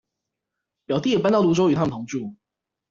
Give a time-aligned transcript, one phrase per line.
[0.87, 2.33] 表弟也搬到蘆洲與他們同住